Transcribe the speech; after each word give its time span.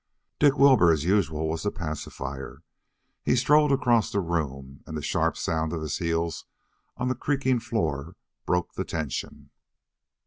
Dick 0.39 0.57
Wilbur, 0.57 0.91
as 0.91 1.03
usual, 1.03 1.47
was 1.47 1.61
the 1.61 1.69
pacifier. 1.69 2.63
He 3.21 3.35
strode 3.35 3.71
across 3.71 4.11
the 4.11 4.19
room, 4.19 4.81
and 4.87 4.97
the 4.97 5.03
sharp 5.03 5.37
sound 5.37 5.73
of 5.73 5.81
his 5.83 5.99
heels 5.99 6.45
on 6.97 7.07
the 7.07 7.13
creaking 7.13 7.59
floor 7.59 8.15
broke 8.47 8.73
the 8.73 8.83
tension. 8.83 9.51